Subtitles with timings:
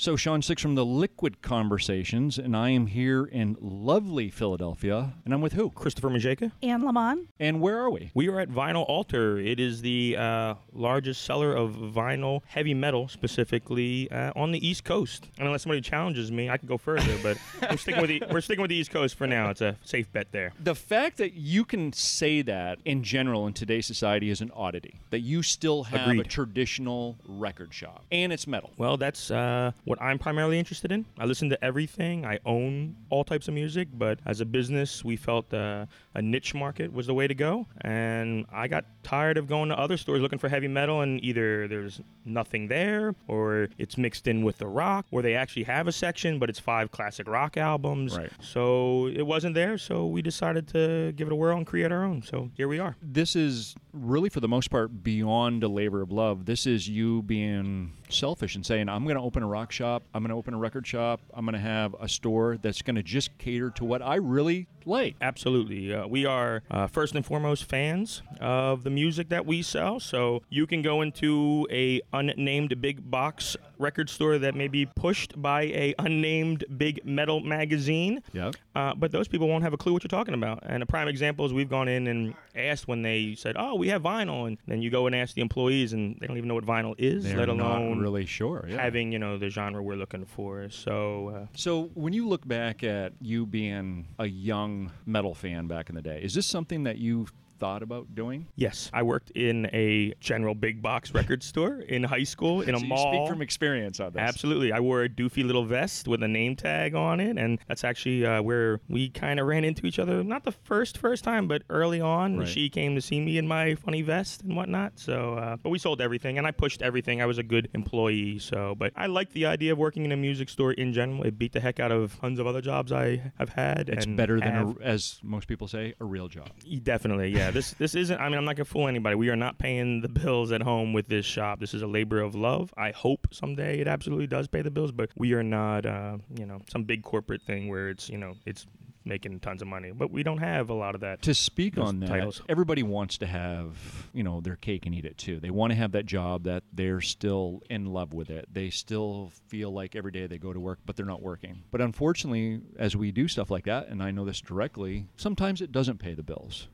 [0.00, 5.34] So, Shawn SixX from the Liquid Conversations, and I am here in lovely Philadelphia, and
[5.34, 5.70] I'm with who?
[5.70, 6.52] Christopher Mazeika.
[6.62, 7.26] Anne Lamon.
[7.40, 8.12] And where are we?
[8.14, 9.38] We are at Vinyl Altar.
[9.38, 14.84] It is the uh, largest seller of vinyl heavy metal, specifically uh, on the East
[14.84, 15.30] Coast.
[15.36, 17.16] And unless somebody challenges me, I can go further.
[17.20, 17.36] But
[17.68, 19.50] we're sticking with the we're sticking with the East Coast for now.
[19.50, 20.52] It's a safe bet there.
[20.60, 25.00] The fact that you can say that in general in today's society is an oddity.
[25.10, 28.70] That you still have a traditional record shop, and it's metal.
[28.76, 31.06] Well, that's uh, what I'm primarily interested in.
[31.18, 32.26] I listen to everything.
[32.26, 36.54] I own all types of music, but as a business, we felt uh, a niche
[36.54, 37.66] market was the way to go.
[37.80, 41.66] And I got tired of going to other stores looking for heavy metal, and either
[41.68, 45.92] there's nothing there, or it's mixed in with the rock, or they actually have a
[45.92, 48.16] section, but it's five classic rock albums.
[48.16, 48.30] Right.
[48.40, 52.04] So it wasn't there, so we decided to give it a whirl and create our
[52.04, 52.22] own.
[52.22, 52.96] So here we are.
[53.00, 56.44] This is really, for the most part, beyond a labor of love.
[56.44, 60.22] This is you being selfish and saying, I'm going to open a rock shop, I'm
[60.22, 63.02] going to open a record shop, I'm going to have a store that's going to
[63.02, 65.16] just cater to what I really like.
[65.20, 65.92] Absolutely.
[65.92, 70.00] Uh, we are uh, first and foremost fans of the music that we sell.
[70.00, 75.40] So you can go into a unnamed big box record store that may be pushed
[75.40, 78.22] by a unnamed big metal magazine.
[78.32, 78.56] Yep.
[78.74, 80.62] Uh, but those people won't have a clue what you're talking about.
[80.64, 83.88] And a prime example is we've gone in and asked when they said, "Oh, we
[83.88, 86.54] have vinyl," and then you go and ask the employees, and they don't even know
[86.54, 88.66] what vinyl is, They're let not alone really sure.
[88.68, 88.80] Yeah.
[88.82, 90.68] having you know the genre we're looking for.
[90.70, 95.88] So uh, So, when you look back at you being a young metal fan back
[95.88, 97.26] in the day, is this something that you
[97.58, 98.46] thought about doing?
[98.56, 102.78] Yes, I worked in a general big box record store in high school in a
[102.78, 103.12] So you mall.
[103.12, 104.20] speak from experience on this.
[104.20, 107.84] Absolutely, I wore a doofy little vest with a name tag on it, and that's
[107.84, 110.22] actually uh, where we kind of ran into each other.
[110.24, 112.48] Not the first first time, but early on, Right.
[112.48, 114.92] she came to see me in my funny vest and whatnot.
[114.98, 117.20] So, uh, but we sold everything, and I pushed everything.
[117.22, 118.38] I was a good employee.
[118.38, 121.22] So, but I like the idea of working in a music store in general.
[121.24, 123.88] It beat the heck out of tons of other jobs I have had.
[123.88, 126.50] It's better than, a, as most people say, a real job.
[126.82, 127.47] Definitely, yeah.
[127.50, 128.20] This this isn't.
[128.20, 129.16] I mean, I'm not gonna fool anybody.
[129.16, 131.60] We are not paying the bills at home with this shop.
[131.60, 132.72] This is a labor of love.
[132.76, 136.46] I hope someday it absolutely does pay the bills, but we are not, uh, you
[136.46, 138.66] know, some big corporate thing where it's, you know, it's
[139.08, 139.90] making tons of money.
[139.90, 141.22] But we don't have a lot of that.
[141.22, 142.42] To speak on that, titles.
[142.48, 143.76] everybody wants to have,
[144.12, 145.40] you know, their cake and eat it too.
[145.40, 148.46] They want to have that job that they're still in love with it.
[148.52, 151.62] They still feel like every day they go to work, but they're not working.
[151.70, 155.72] But unfortunately, as we do stuff like that, and I know this directly, sometimes it
[155.72, 156.68] doesn't pay the bills.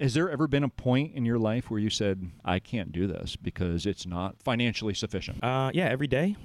[0.00, 3.06] Has, there ever been a point in your life where you said, I can't do
[3.06, 5.42] this because it's not financially sufficient?
[5.44, 6.36] Uh, yeah, every day.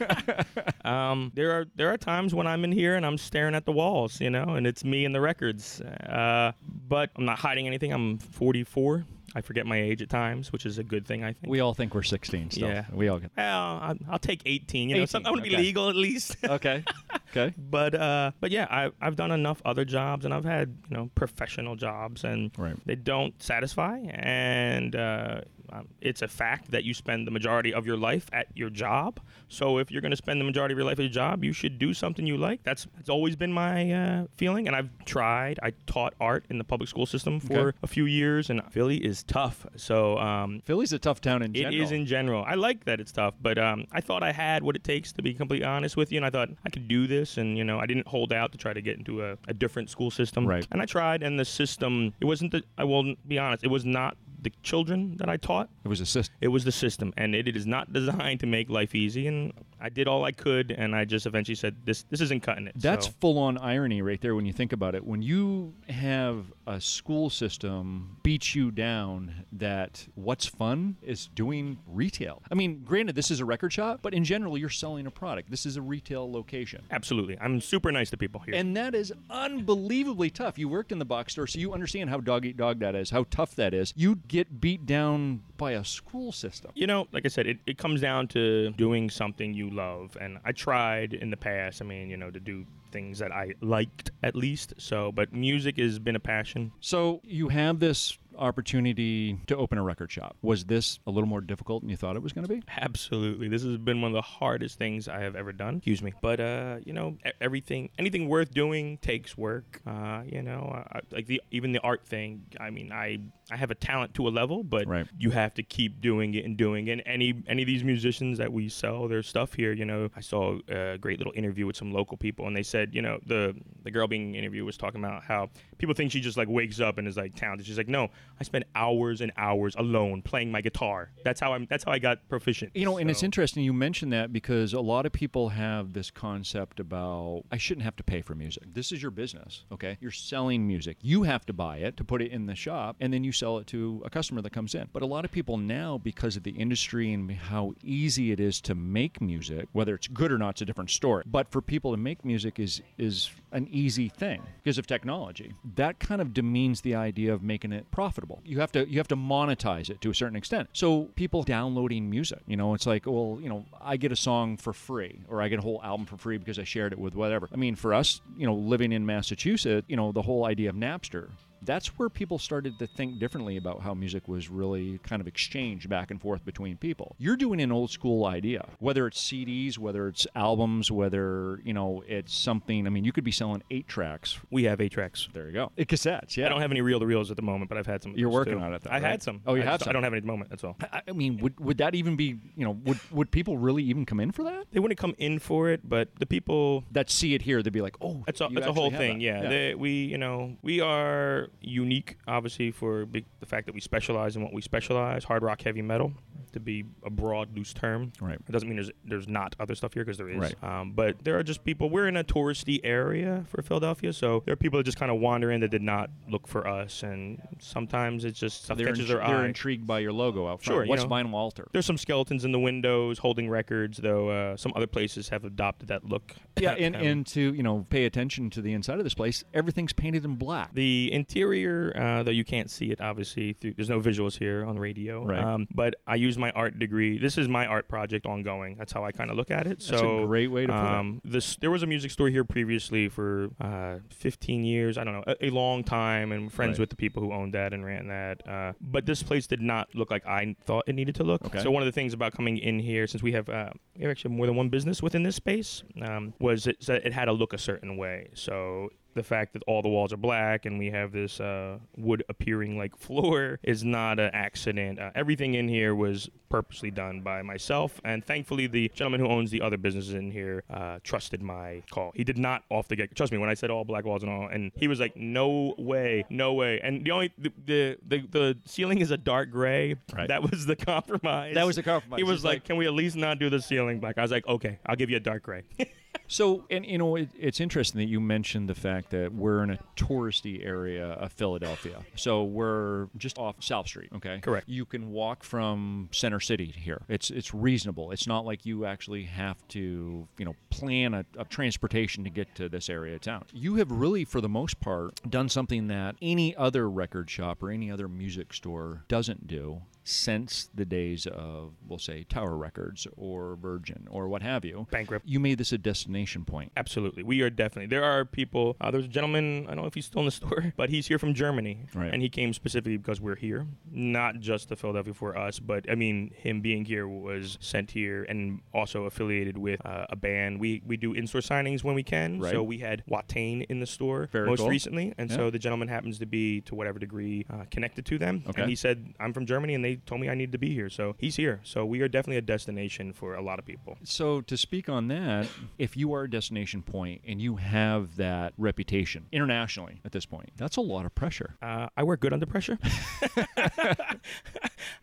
[0.84, 3.72] um, there are there are times when I'm in here and I'm staring at the
[3.72, 5.80] walls, you know, and it's me and the records.
[5.80, 6.52] Uh,
[6.88, 7.92] but I'm not hiding anything.
[7.92, 9.04] I'm 44.
[9.34, 11.50] I forget my age at times, which is a good thing, I think.
[11.50, 12.68] we all think we're 16 still.
[12.68, 12.84] Yeah.
[12.92, 14.88] We all get Well, I'll, I'll take 18.
[14.88, 15.62] You know, 18, some, I want to be okay.
[15.62, 16.36] legal at least.
[16.42, 16.84] Okay.
[17.30, 17.54] Okay.
[17.56, 21.10] but uh, but yeah, I, I've done enough other jobs, and I've had you know
[21.14, 22.76] professional jobs, and Right.
[22.86, 23.98] they don't satisfy.
[24.10, 25.42] And uh,
[25.72, 29.20] um, it's a fact that you spend the majority of your life at your job.
[29.48, 31.52] So if you're going to spend the majority of your life at your job, you
[31.52, 32.62] should do something you like.
[32.62, 35.58] That's that's always been my uh, feeling, and I've tried.
[35.62, 37.78] I taught art in the public school system for Okay.
[37.82, 39.66] a few years, and Philly is tough.
[39.76, 41.74] So um, Philly's a tough town in general.
[41.74, 42.44] it is in general.
[42.46, 45.22] I like that it's tough, but um, I thought I had what it takes to
[45.22, 47.78] be completely honest with you, and I thought I could do this, and you know,
[47.78, 50.46] I didn't hold out to try to get into a, a different school system.
[50.46, 50.66] Right.
[50.70, 52.12] And I tried, and the system.
[52.20, 52.62] It wasn't the.
[52.78, 53.64] I will be honest.
[53.64, 55.68] It was not the children that I taught.
[55.84, 56.34] It was a system.
[56.40, 59.26] It was the system, and it, it is not designed to make life easy.
[59.26, 62.66] And I did all I could, and I just eventually said, "This this isn't cutting
[62.66, 65.04] it." That's So- full on irony right there when you think about it.
[65.04, 72.42] When you have a school system beat you down that what's fun is doing retail.
[72.50, 75.50] I mean, granted, this is a record shop, but in general, you're selling a product.
[75.50, 76.82] This is a retail location.
[76.90, 77.36] absolutely.
[77.40, 78.54] I'm super nice to people here.
[78.54, 80.58] And that is unbelievably tough.
[80.58, 83.10] You worked in the box store, so you understand how dog eat dog that is,
[83.10, 83.92] how tough that is.
[83.96, 86.70] You get beat down by a school system.
[86.74, 90.16] You know, like I said, it, it comes down to doing something you love.
[90.20, 93.54] And I tried in the past, I mean, you know, to do things that I
[93.60, 94.74] liked at least.
[94.78, 96.72] So, but music has been a passion.
[96.80, 100.36] So you have this opportunity to open a record shop.
[100.42, 102.62] Was this a little more difficult than you thought it was going to be?
[102.76, 103.48] Absolutely.
[103.48, 105.76] This has been one of the hardest things I have ever done.
[105.76, 106.14] Excuse me.
[106.20, 109.80] But, uh, you know, everything, anything worth doing takes work.
[109.86, 112.42] Uh, you know, I, like the, even the art thing.
[112.58, 113.18] I mean, I,
[113.50, 115.06] I have a talent to a level, but Right.
[115.18, 116.92] you have to keep doing it and doing it.
[116.92, 120.20] And any any of these musicians that we sell their stuff here, you know, I
[120.20, 123.54] saw a great little interview with some local people, and they said, you know, the
[123.82, 126.98] the girl being interviewed was talking about how people think she just like wakes up
[126.98, 127.66] and is like talented.
[127.66, 128.08] She's like, no,
[128.38, 131.10] I spend hours and hours alone playing my guitar.
[131.24, 131.66] That's how I'm.
[131.70, 132.72] That's how I got proficient.
[132.76, 135.92] You know, and it's So- interesting you mentioned that because a lot of people have
[135.92, 138.64] this concept about I shouldn't have to pay for music.
[138.72, 139.96] This is your business, okay?
[140.00, 140.96] You're selling music.
[141.02, 143.58] You have to buy it to put it in the shop, and then you sell
[143.58, 144.88] it to a customer that comes in.
[144.92, 148.60] But a lot of people now, because of the industry and how easy it is
[148.62, 151.24] to make music, whether it's good or not, it's a different story.
[151.26, 155.54] But for people to make music is is an easy thing because of technology.
[155.76, 158.40] That kind of demeans the idea of making it profitable.
[158.44, 160.68] You have to you have to monetize it to a certain extent.
[160.72, 164.58] So people downloading music, you know, it's like, well, you know, I get a song
[164.58, 167.14] for free or I get a whole album for free because I shared it with
[167.14, 167.48] whatever.
[167.52, 170.76] I mean, for us, you know, living in Massachusetts, you know, the whole idea of
[170.76, 171.30] Napster
[171.62, 175.88] that's where people started to think differently about how music was really kind of exchanged
[175.88, 177.16] back and forth between people.
[177.18, 182.02] You're doing an old school idea, whether it's CDs, whether it's albums, whether, you know,
[182.06, 182.86] it's something.
[182.86, 184.38] I mean, you could be selling eight tracks.
[184.50, 185.28] we have eight tracks.
[185.32, 185.72] There you go.
[185.76, 186.46] It Cassettes, yeah.
[186.46, 188.14] I don't have any reel to reels at the moment, but I've had some.
[188.16, 188.60] You're working too.
[188.64, 189.02] on it, though, I right?
[189.02, 189.40] had some.
[189.46, 189.90] Oh, you I have just- some.
[189.90, 190.50] I don't have any at the moment.
[190.50, 190.76] That's all.
[190.92, 194.06] I I mean, would, would that even be, you know, would, would people really even
[194.06, 194.66] come in for that?
[194.72, 197.80] They wouldn't come in for it, but the people That see it here, they'd be
[197.80, 199.18] like, oh, That's a, that's a whole thing.
[199.18, 199.24] that.
[199.24, 203.80] Yeah, They, we you know we are unique, obviously, for big, the fact that we
[203.80, 206.12] specialize in what we specialize: hard rock, heavy metal.
[206.52, 208.10] To be a broad, loose term.
[208.20, 208.34] Right.
[208.34, 210.36] It doesn't mean there's there's not other stuff here because there is.
[210.38, 210.64] Right.
[210.64, 211.90] Um, but there are just people.
[211.90, 215.20] We're in a touristy area for Philadelphia, so there are people that just kind of
[215.20, 219.04] wander in that did not look for us, and sometimes it's just stuff they're, catches
[219.04, 219.46] intri- their they're eye.
[219.46, 220.64] intrigued by your logo out front.
[220.64, 221.08] Sure, you What's know.
[221.10, 221.68] Vinyl Altar?
[221.70, 224.30] There's some skeletons in the windows holding records, though.
[224.30, 226.34] Uh, some other places have adopted that look.
[226.58, 229.44] Yeah, and, Um, and to, you know, pay attention to the inside of this place,
[229.54, 230.74] everything's painted in black.
[230.74, 234.78] The interior, uh, though you can't see it, obviously, through, there's no visuals here on
[234.78, 235.24] radio.
[235.24, 235.42] Right.
[235.42, 237.18] Um, but I use my art degree.
[237.18, 238.76] This is my art project ongoing.
[238.76, 239.78] That's how I kind of look at it.
[239.80, 240.84] That's so a great way to put it.
[240.84, 244.98] um, this there was a music store here previously for uh, 15 years.
[244.98, 246.80] I don't know, a, a long time, and friends Right.
[246.80, 248.46] with the people who owned that and ran that.
[248.48, 251.44] Uh, but this place did not look like I thought it needed to look.
[251.46, 251.62] Okay.
[251.62, 254.10] So one of the things about coming in here, since we have uh, we have
[254.10, 257.32] actually more than one business within this space, um, was it, that it had to
[257.32, 258.28] look a certain way.
[258.34, 262.24] So the fact that all the walls are black and we have this uh, wood
[262.28, 264.98] appearing like floor is not an accident.
[264.98, 269.50] Uh, everything in here was purposely done by myself, and thankfully, the gentleman who owns
[269.52, 272.10] the other businesses in here uh, trusted my call.
[272.14, 273.14] He did not off the get.
[273.14, 275.74] Trust me when I said all black walls and all, and he was like, "No
[275.78, 279.94] way, no way." And the only the the the, the ceiling is a dark gray.
[280.12, 280.26] Right.
[280.28, 281.54] That was the compromise.
[281.54, 282.18] That was the compromise.
[282.18, 284.30] He was like, like- "Can we at least not do the ceiling black?" I was
[284.32, 285.62] like, "Okay, I'll give you a dark gray."
[286.30, 289.70] So, and you know, it, it's interesting that you mentioned the fact that we're in
[289.70, 292.04] a touristy area of Philadelphia.
[292.14, 294.10] So we're just off South Street.
[294.14, 294.68] Okay, Correct.
[294.68, 297.02] You can walk from Center City here.
[297.08, 298.12] It's it's reasonable.
[298.12, 302.54] It's not like you actually have to, you know, plan a, a transportation to get
[302.54, 303.44] to this area of town.
[303.52, 307.70] You have really, for the most part, done something that any other record shop or
[307.70, 313.56] any other music store doesn't do since the days of, we'll say, Tower Records or
[313.56, 314.86] Virgin or what have you.
[314.90, 315.26] Bankrupt.
[315.26, 316.72] You made this a destination point.
[316.76, 317.22] Absolutely.
[317.22, 317.86] We are definitely.
[317.86, 318.76] There are people.
[318.80, 321.06] Uh, there's a gentleman, I don't know if he's still in the store, but he's
[321.06, 321.86] here from Germany.
[321.94, 322.12] Right.
[322.12, 323.66] And he came specifically because we're here.
[323.90, 328.24] Not just to Philadelphia for us, but I mean, him being here was sent here
[328.24, 330.60] and also affiliated with uh, a band.
[330.60, 332.40] We we do in store signings when we can.
[332.40, 332.52] Right.
[332.52, 334.68] So we had Watain in the store Very most cool.
[334.68, 335.14] recently.
[335.18, 335.36] And Yeah.
[335.36, 338.42] so the gentleman happens to be, to whatever degree, uh, connected to them.
[338.48, 338.62] Okay.
[338.62, 340.88] And he said, I'm from Germany, and they told me I need to be here.
[340.90, 341.60] So he's here.
[341.62, 343.98] So we are definitely a destination for a lot of people.
[344.04, 345.48] So to speak on that,
[345.78, 350.50] if you are a destination point and you have that reputation internationally at this point,
[350.56, 351.56] that's a lot of pressure.
[351.62, 352.78] Uh, I work good under pressure.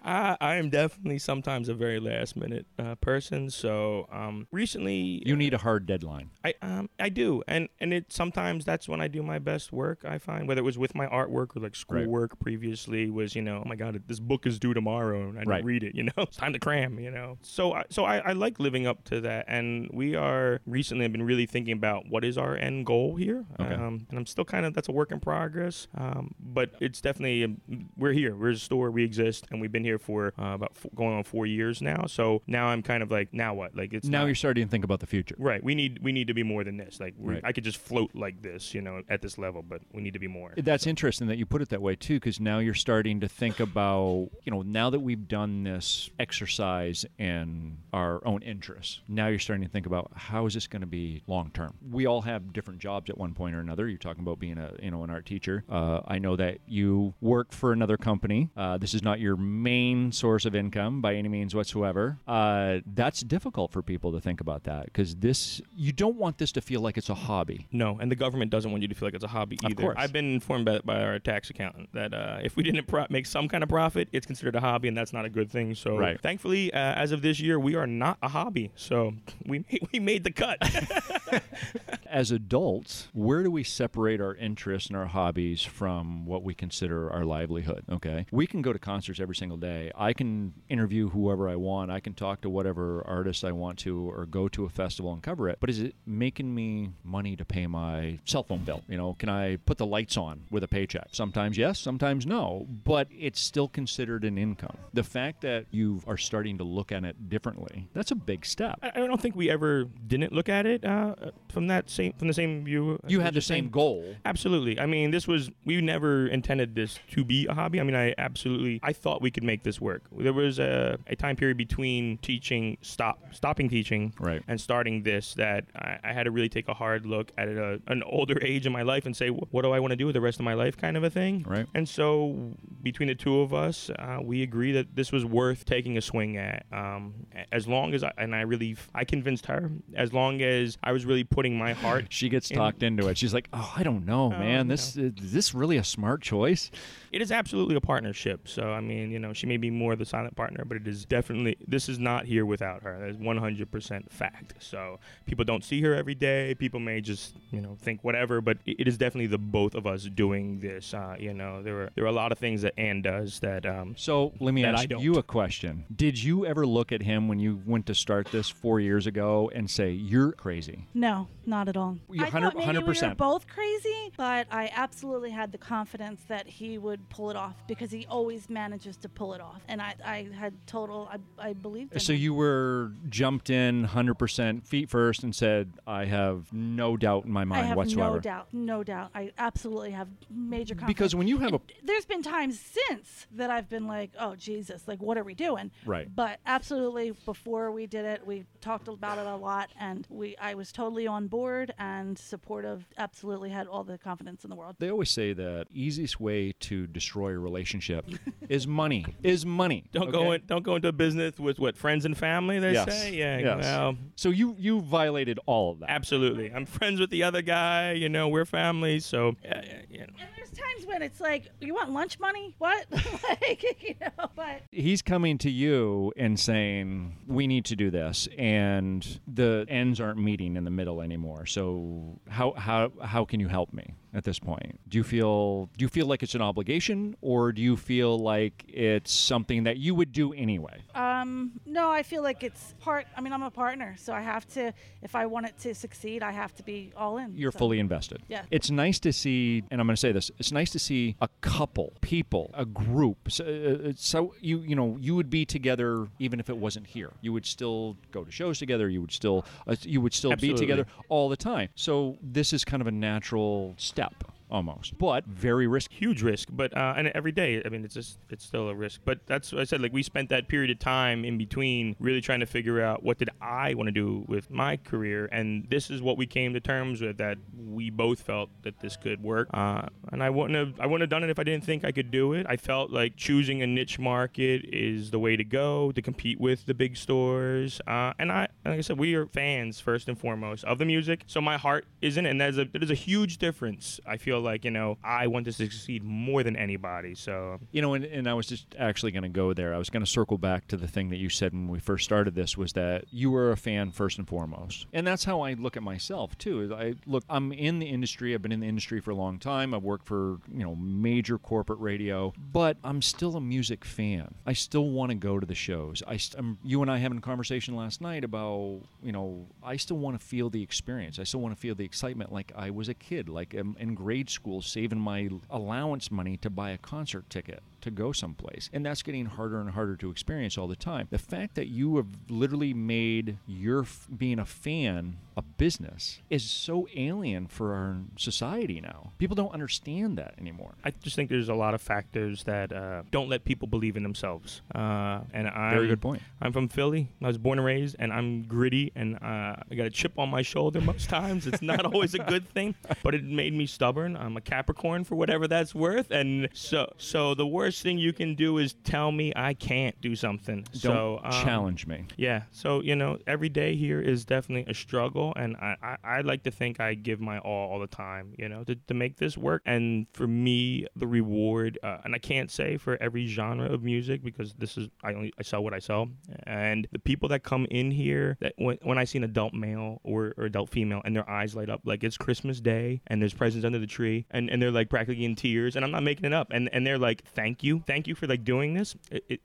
[0.04, 3.50] I, I am definitely sometimes a very last minute uh, person.
[3.50, 6.32] So um, recently, You need a hard deadline.
[6.44, 10.04] I um, I do, and and it sometimes that's when I do my best work.
[10.06, 13.62] I find whether it was with my artwork or like schoolwork previously was you know
[13.64, 15.64] oh my god this book is due tomorrow and I Right.
[15.64, 18.32] read it you know it's time to cram you know so I, so I, I
[18.34, 22.24] like living up to that and we are recently have been really thinking about what
[22.24, 23.74] is our end goal here Okay.
[23.74, 27.44] um, and I'm still kind of that's a work in progress um, but it's definitely
[27.44, 27.58] um,
[27.98, 31.16] we're here we're a store we exist and we've been here for uh, about going
[31.18, 34.20] on four years now so now I'm kind of like now what like it's now
[34.20, 35.36] not- you're starting to think about the future.
[35.40, 35.64] Right.
[35.64, 37.00] We need we need to be more than this.
[37.00, 37.42] Like Right.
[37.44, 40.20] I could just float like this, you know, at this level, but we need to
[40.20, 40.54] be more.
[40.58, 43.60] That's interesting that you put it that way too, because now you're starting to think
[43.60, 49.40] about, you know, now that we've done this exercise in our own interests, now you're
[49.40, 51.74] starting to think about how is this going to be long term.
[51.90, 53.88] We all have different jobs at one point or another.
[53.88, 55.64] You're talking about being a you know an art teacher.
[55.70, 58.50] Uh, I know that you work for another company.
[58.58, 62.18] Uh, this is not your main source of income by any means whatsoever.
[62.28, 66.52] Uh, that's difficult for people to think about that because this you don't want this
[66.52, 67.68] to feel like it's a hobby.
[67.72, 69.82] No, and the government doesn't want you to feel like it's a hobby Of either.
[69.84, 69.96] course.
[69.98, 73.26] I've been informed by, by our tax accountant that uh, if we didn't pro- make
[73.26, 75.74] some kind of profit, it's considered a hobby, and that's not a good thing.
[75.76, 76.20] So, Right.
[76.20, 78.72] thankfully, uh, as of this year, we are not a hobby.
[78.76, 79.14] So,
[79.46, 80.58] we we made the cut.
[82.10, 87.12] As adults, where do we separate our interests and our hobbies from what we consider
[87.12, 87.84] our livelihood?
[87.90, 88.26] Okay.
[88.32, 89.92] We can go to concerts every single day.
[89.96, 91.92] I can interview whoever I want.
[91.92, 95.22] I can talk to whatever artist I want to or go to a festival and
[95.22, 95.58] cover it.
[95.60, 98.84] But is it making me money to pay my cell phone bill?
[98.88, 101.10] You know, can I put the lights on with a paycheck?
[101.12, 102.68] Sometimes yes, sometimes no.
[102.84, 104.78] But it's still considered an income.
[104.94, 108.80] The fact that you are starting to look at it differently, that's a big step.
[108.82, 111.16] I don't think we ever didn't look at it uh,
[111.50, 113.00] from that same from the same view.
[113.08, 114.16] You had the same goal.
[114.26, 114.80] Absolutely.
[114.80, 117.80] I mean, this was we never intended this to be a hobby.
[117.82, 120.04] I mean, I absolutely I thought we could make this work.
[120.26, 124.42] There was a, a time period between teaching, stop, stopping teaching, Right.
[124.48, 127.78] and starting this that I, I had to really take a hard look at uh,
[127.88, 130.14] an older age in my life and say, what do I want to do with
[130.14, 131.46] the rest of my life, kind of a thing.
[131.48, 131.66] Right.
[131.74, 135.98] And so between the two of us, uh, we agree that this was worth taking
[135.98, 136.66] a swing at.
[136.72, 137.14] Um,
[137.52, 141.06] as long as I, and I really, I convinced her, as long as I was
[141.06, 143.18] really putting my heart She gets in- talked into it.
[143.18, 144.68] She's like, "Oh, I don't know, man.
[144.68, 144.74] no.
[144.74, 146.72] This is this really a smart choice?"
[147.12, 148.48] It is absolutely a partnership.
[148.48, 151.06] So I mean, you know, she may be more the silent partner, but it is
[151.06, 152.98] definitely this is not here without her.
[153.00, 154.56] That's one hundred percent fact.
[154.60, 156.56] So people don't see her every day.
[156.56, 159.86] People may just you know think whatever, but it it is definitely the both of
[159.86, 160.94] us doing this.
[160.94, 163.66] Uh, you know, there are there are a lot of things that Anne does that
[163.66, 165.86] um, So let me ask you a question.
[165.94, 169.52] Did you ever look at him when you went to start this four years ago
[169.54, 170.88] and say, "You're crazy"?
[170.94, 171.77] No, not at all.
[172.10, 176.48] You I thought maybe we were both crazy, but I absolutely had the confidence that
[176.48, 179.96] he would pull it off because he always manages to pull it off, and I,
[180.04, 181.94] I had total, I, I believed.
[181.94, 182.20] In So him.
[182.22, 187.42] you were jumped in 100% feet first and said, "I have no doubt in my
[187.42, 189.12] I mind have whatsoever." no doubt, no doubt.
[189.14, 190.88] I absolutely have major confidence.
[190.98, 194.36] Because when you have a And there's been times since that I've been like, "Oh
[194.36, 196.08] Jesus, like what are we doing?" Right.
[196.14, 200.54] But absolutely, before we did it, we talked about it a lot, and we I
[200.56, 202.86] was totally on board and supportive.
[202.98, 204.76] Absolutely had all the confidence in the world.
[204.80, 208.06] They always say that easiest way to destroy a relationship
[208.50, 209.06] is money.
[209.24, 209.86] Is money.
[209.92, 212.60] don't go in, don't go into a business with what friends and family.
[212.60, 212.86] They Yes.
[213.02, 213.64] say, yeah, Yes.
[213.64, 213.96] well.
[214.16, 215.90] So you you violated all of that.
[215.90, 217.94] Absolutely, I'm friends with the other guy.
[217.94, 220.06] You know, we're family, so yeah, yeah, you know.
[220.20, 222.56] And there's times when it's like, you want lunch money?
[222.58, 222.86] What?
[222.92, 228.28] like, you know, but he's coming to you and saying we need to do this
[228.38, 233.48] and the ends aren't meeting in the middle anymore so how how how can you
[233.48, 237.16] help me at this point do you feel do you feel like it's an obligation
[237.22, 242.02] or do you feel like it's something that you would do anyway um, no, I
[242.04, 243.06] feel like it's part.
[243.16, 244.74] I mean, I'm a partner, so I have to.
[245.02, 247.36] If I want it to succeed, I have to be all in.
[247.36, 247.60] you're so.
[247.60, 248.44] fully invested Yeah.
[248.52, 251.30] it's nice to see and i'm going to say this it's nice to see a
[251.42, 256.40] couple people a group so, uh, so you you know you would be together even
[256.40, 259.76] if it wasn't here you would still go to shows together you would still uh,
[259.82, 260.60] you would still Absolutely.
[260.60, 264.98] be together all the time so this is kind of a natural step up almost.
[264.98, 265.96] But very risky.
[265.96, 269.02] Huge risk but uh, and every day i mean it's just it's still a risk.
[269.06, 272.22] But that's what i said like we spent that period of time in between really
[272.22, 275.90] trying to figure out what did i want to do with my career and this
[275.90, 277.38] is what we came to terms with that
[277.70, 279.50] we both felt that this could work.
[279.54, 281.92] Uh, and i wouldn't have i wouldn't have done it if i didn't think i
[281.92, 282.46] could do it.
[282.50, 286.66] I felt like choosing a niche market is the way to go to compete with
[286.66, 287.82] the big stores.
[287.88, 291.24] Uh, and i like i said we are fans first and foremost of the music.
[291.28, 294.72] So my heart isn't and there's a there's a huge difference i feel like you
[294.72, 298.48] know i want to succeed more than anybody so You know, and, and I was
[298.48, 299.74] just actually going to go there.
[299.74, 302.06] I was going to circle back to the thing that you said when we first
[302.06, 304.86] started this was that you were a fan first and foremost.
[304.94, 306.62] And that's how I look at myself too.
[306.62, 308.34] is I look, I'm in the industry.
[308.34, 309.74] I've been in the industry for a long time.
[309.74, 314.36] I've worked for, you know, major corporate radio, but I'm still a music fan.
[314.46, 316.04] I still want to go to the shows.
[316.08, 319.98] I I'm, you and I having a conversation last night about, you know, I still
[319.98, 321.20] want to feel the experience.
[321.20, 323.96] I still want to feel the excitement like I was a kid, like um, in
[323.96, 328.70] grade school saving my allowance money to buy a concert ticket to go someplace.
[328.74, 331.08] And that's getting harder and harder to experience all the time.
[331.10, 336.44] The fact that you have literally made your f- being a fan a business is
[336.44, 339.12] so alien for our society now.
[339.20, 340.74] People don't understand that anymore.
[340.84, 344.02] I just think there's a lot of factors that uh, don't let people believe in
[344.02, 344.62] themselves.
[344.74, 346.24] Uh, and I Very good point.
[346.42, 347.10] I'm from Philly.
[347.22, 350.30] I was born and raised, and I'm gritty, and uh, I got a chip on
[350.30, 351.46] my shoulder most times.
[351.46, 354.18] It's not always a good thing, but it made me stubborn.
[354.18, 358.36] I'm a Capricorn for whatever that's worth, and so so the worst thing you can
[358.36, 360.66] do is tell me I can't do something.
[360.80, 362.06] Don't so um, challenge me.
[362.18, 362.44] Yeah.
[362.52, 366.44] So you know, every day here is definitely a struggle, and I, I I like
[366.44, 368.34] to think I give my all all the time.
[368.38, 369.62] You know, to, to make this work.
[369.66, 374.24] And for me, the reward, uh, and I can't say for every genre of music
[374.24, 376.10] because this is I only I sell what I sell,
[376.44, 380.02] and the people that come in here that when when I see an adult male
[380.04, 383.34] or, or adult female and their eyes light up like it's Christmas Day and there's
[383.34, 386.26] presents under the tree and, and they're like practically in tears and I'm not making
[386.26, 388.96] it up and and they're like thank you thank you for like doing this.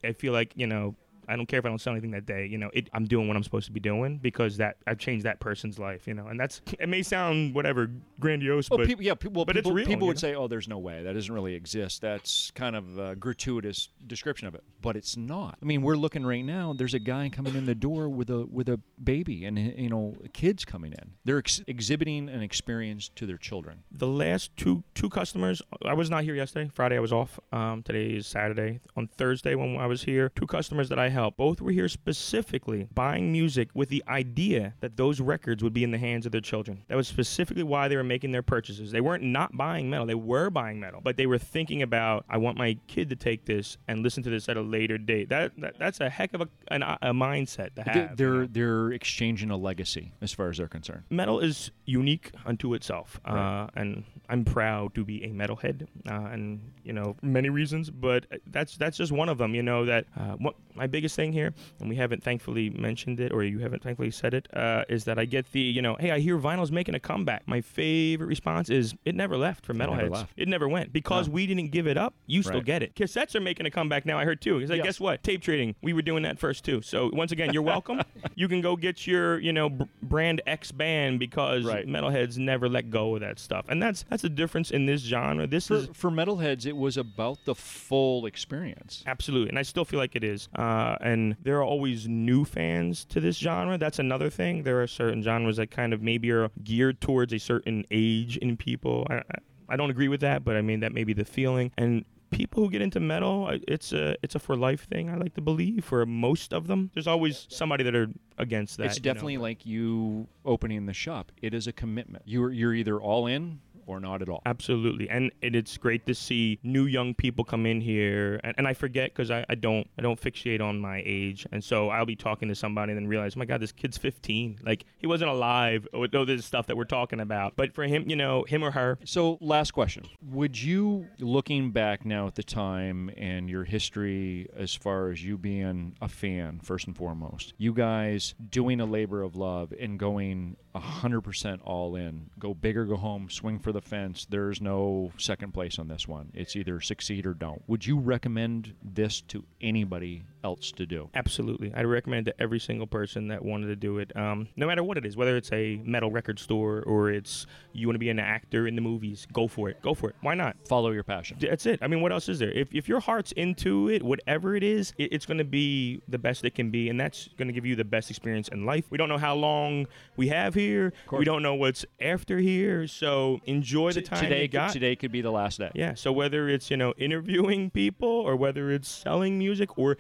[0.04, 0.94] I feel like you know
[1.28, 2.46] I don't care if I don't sell anything that day.
[2.46, 5.24] You know, it, I'm doing what I'm supposed to be doing because that I've changed
[5.26, 6.06] that person's life.
[6.06, 9.56] You know, and that's it may sound whatever grandiose, Well, but people, yeah, people, but
[9.56, 10.20] it's real, people would know?
[10.20, 14.48] say, "Oh, there's no way that doesn't really exist." That's kind of a gratuitous description
[14.48, 15.58] of it, but it's not.
[15.62, 16.72] I mean, we're looking right now.
[16.72, 20.16] There's a guy coming in the door with a with a baby, and you know,
[20.32, 21.12] kids coming in.
[21.24, 23.82] They're ex- exhibiting an experience to their children.
[23.90, 27.82] the last two two customers i was not here yesterday friday i was off um,
[27.82, 31.60] today is saturday on thursday when i was here two customers that i helped both
[31.60, 35.98] were here specifically buying music with the idea that those records would be in the
[35.98, 39.22] hands of their children that was specifically why they were making their purchases they weren't
[39.22, 42.76] not buying metal they were buying metal but they were thinking about i want my
[42.86, 46.00] kid to take this and listen to this at a later date that, that that's
[46.00, 48.48] a heck of a, an, a mindset to have you they're know?
[48.50, 51.02] they're exchanging a legacy as far as they're concerned.
[51.10, 53.62] metal is unique unto itself, Right.
[53.64, 58.24] uh, and I'm proud to be a metalhead, uh, and you know many reasons, but
[58.46, 59.54] that's that's just one of them.
[59.54, 63.32] You know that uh, what my biggest thing here, and we haven't thankfully mentioned it,
[63.32, 66.12] or you haven't thankfully said it, uh, is that I get the you know, hey,
[66.12, 67.42] I hear vinyl's making a comeback.
[67.48, 70.10] My favorite response is it never left for never metalheads.
[70.10, 70.32] left.
[70.36, 71.34] It never went because No.
[71.34, 72.14] we didn't give it up.
[72.26, 72.64] You still Right.
[72.64, 72.94] get it.
[72.94, 74.16] Cassettes are making a comeback now.
[74.16, 74.58] I heard too.
[74.58, 74.86] It's like Yes.
[74.86, 75.24] guess what?
[75.24, 75.74] Tape trading.
[75.82, 76.82] We were doing that first too.
[76.82, 78.00] So once again, you're welcome.
[78.36, 81.84] you can go get your you know b- brand X band because Right.
[81.86, 85.48] metalheads never let go of that stuff, and that's that's the difference in this genre.
[85.48, 89.02] This For, is for metalheads, it was about the full experience.
[89.06, 90.48] Absolutely, and I still feel like it is.
[90.54, 93.78] Uh, Uh, and there are always new fans to this genre.
[93.78, 94.62] That's another thing.
[94.62, 98.56] There are certain genres that kind of maybe are geared towards a certain age in
[98.56, 99.06] people.
[99.08, 99.22] I,
[99.68, 101.72] I, don't agree with that, but I mean that may be the feeling.
[101.78, 105.08] And people who get into metal, it's a it's a for life thing.
[105.08, 106.90] I like to believe for most of them.
[106.94, 108.08] There's always somebody that are
[108.38, 108.86] against that.
[108.86, 109.14] it's you know.
[109.14, 111.32] definitely like you opening the shop.
[111.40, 112.24] It is a commitment.
[112.26, 114.42] You're you're either all in or not at all.
[114.46, 118.40] Absolutely, and it, it's great to see new young people come in here.
[118.44, 121.62] And, and I forget because I, I don't I don't fixate on my age, and
[121.62, 124.60] so I'll be talking to somebody and then realize, oh my God, this kid's 15.
[124.64, 127.54] Like he wasn't alive with all this stuff that we're talking about.
[127.56, 130.04] But for him, you know, him or her, So, last question.
[130.30, 135.38] Would you, looking back now at the time and your history as far as you
[135.38, 140.56] being a fan, first and foremost, you guys doing a labor of love and going
[140.74, 145.52] 100% all in, go big or go home, swing for the fence, there's no second
[145.52, 146.30] place on this one.
[146.34, 147.62] It's either succeed or don't.
[147.66, 151.08] Would you recommend this to anybody else to do?
[151.14, 154.66] absolutely, I'd recommend it to every single person that wanted to do it, um, no
[154.66, 158.00] matter what it is, whether it's a metal record store or it's you want to
[158.00, 160.16] be an actor in the movies, go for it, go for it.
[160.20, 160.56] Why not?
[160.66, 161.36] Follow your passion.
[161.40, 161.78] That's it.
[161.82, 162.50] I mean, what else is there?
[162.50, 166.18] If, if your heart's into it, whatever it is, it, it's going to be the
[166.18, 168.84] best it can be, and that's going to give you the best experience in life.
[168.90, 170.61] We don't know how long we have here.
[171.06, 171.18] Course.
[171.18, 172.86] We don't know what's after here.
[172.86, 174.72] So enjoy the time today, you got.
[174.72, 175.70] today could be the last day.
[175.74, 175.94] Yeah.
[175.94, 179.96] So whether it's you know interviewing people or whether it's selling music or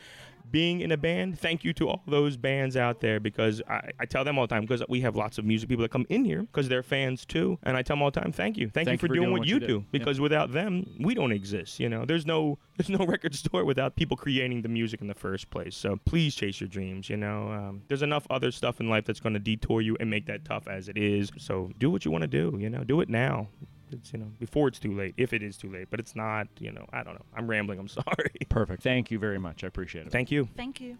[0.52, 4.04] being in a band, thank you to all those bands out there because I, I
[4.04, 6.24] tell them all the time because we have lots of music people that come in
[6.24, 8.88] here because they're fans too, and I tell them all the time, thank you, thank,
[8.88, 9.84] you for, doing, what you do, Yeah.
[9.90, 11.80] because without them, we don't exist.
[11.80, 15.14] You know, there's no there's no record store without people creating the music in the
[15.14, 15.74] first place.
[15.76, 17.08] So please chase your dreams.
[17.08, 20.10] You know, um, there's enough other stuff in life that's going to detour you and
[20.10, 21.30] make that tough as it is.
[21.38, 22.56] So do what you want to do.
[22.58, 23.48] You know, do it now.
[23.92, 26.48] It's you know before it's too late, if it is too late, but it's not.
[26.58, 27.24] You know, I don't know.
[27.34, 27.78] I'm rambling.
[27.78, 28.32] I'm sorry.
[28.48, 28.82] Perfect.
[28.82, 29.64] Thank you very much.
[29.64, 30.12] I appreciate it.
[30.12, 30.48] Thank you.
[30.56, 30.98] Thank you.